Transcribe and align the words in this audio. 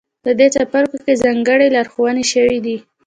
په 0.23 0.31
دې 0.39 0.47
څپرکو 0.55 0.97
کې 1.05 1.13
ځانګړې 1.23 1.67
لارښوونې 1.75 2.23
شوې 2.31 2.57
دي. 2.65 2.77